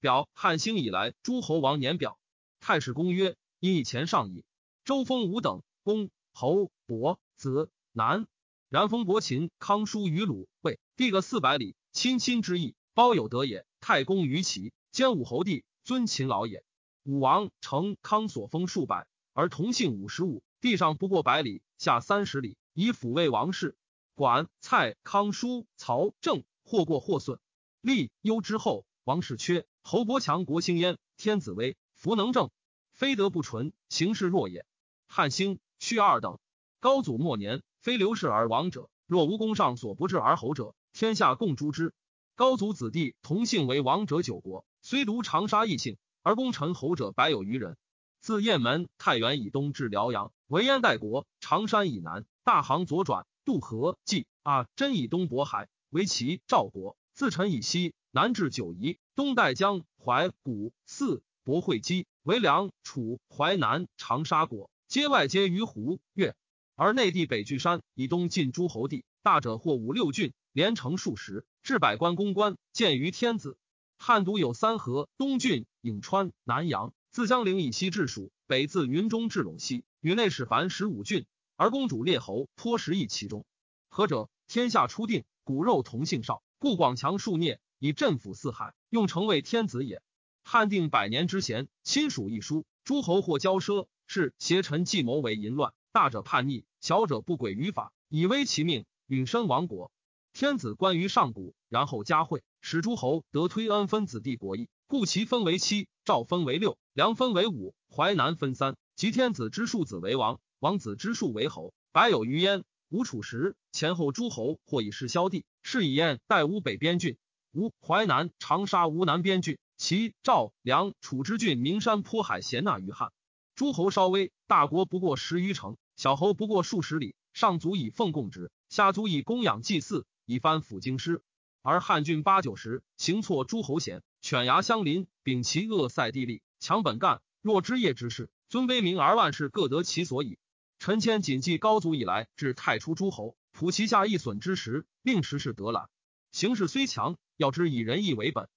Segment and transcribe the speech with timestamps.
[0.00, 2.18] 表汉兴以来诸侯王年表。
[2.60, 4.44] 太史公曰：因以前上矣。
[4.84, 8.26] 周封五等公侯伯子男。
[8.68, 13.64] 然封伯禽康叔于鲁魏，地个四百里，亲亲之意，包有德也。
[13.80, 16.62] 太公于齐，兼武侯帝，尊秦老也。
[17.04, 23.74] 武王成康所封数百，而同姓五十五，地上不过百里，下三十里，以抚慰王室。
[24.14, 27.38] 管蔡康叔曹郑或过或损，
[27.80, 30.98] 立忧之后，王室缺，侯伯强国兴焉。
[31.16, 32.50] 天子威，弗能正，
[32.92, 34.66] 非德不纯，行事弱也。
[35.06, 36.38] 汉兴续二等，
[36.78, 37.62] 高祖末年。
[37.80, 41.94] 非刘氏而亡者，若无功上所不治而侯者，天下共诛之。
[42.34, 47.78] 高祖子弟同姓为王者九国，虽独长沙异姓，而功臣侯者百有余人。
[48.20, 66.36] 自雁门、太原以东至辽阳，为燕代国；长山以南，大行左转，渡河、济啊，真以东渤海，为齐、赵国；自陈以西，南至九夷，东带江、淮、古、泗、博会稽，为梁、楚、淮南、长沙国，皆外接于湖、越。
[66.76, 73.58] 而内地北据山以东尽诸侯地，大者或五六郡，连城数十，至百官公关，见于天子。
[73.96, 83.44] 汉都有三河：东郡颍川、南阳，自江陵以西至蜀，北自云中至陇西，与内史凡十五郡，而公主列侯颇食邑其中。
[83.88, 84.30] 何者？
[84.46, 90.02] 天下初定，骨肉同姓少，故广强数孽，以镇抚四海，用成为天子也。
[90.42, 95.72] 汉定百年之贤，亲属一书，诸侯或骄奢，是邪臣计谋为淫乱。
[95.92, 99.92] 大者叛逆，小者不轨于法，以危其命，允身亡国。
[100.32, 108.76] 天子关于上古，然后加惠，使诸侯得推恩分子弟国义，故其分为七，赵分为六，梁分为五，淮南分三。
[108.96, 112.64] 即天子之庶子为王，王子之庶为侯，百有余焉。
[112.90, 117.18] 吴楚时，前后诸侯或以是萧地，是以燕代吴北边郡，
[117.52, 123.12] 吴淮南长沙吴南边郡，齐赵梁楚之郡名山坡海咸纳于汉。
[123.54, 125.76] 诸侯稍微，大国不过十余城。
[125.96, 131.20] 小侯不过数十里，上足以奉贡之，下足以供养祭祀，以藩抚京师。
[131.60, 137.20] 而汉郡八九十，行错诸侯贤，犬牙相邻，秉其恶塞地利，强本干。
[137.42, 140.38] 若知业之事，尊卑名而万事各得其所矣。
[140.78, 145.88] 陈谦谨记高祖以来至太初诸侯，普其下一损之时，令时事得览。
[146.30, 148.48] 形势虽强，要知以仁义为本。